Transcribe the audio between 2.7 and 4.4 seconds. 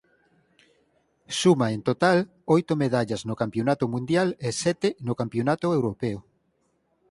medallas no Campionato Mundial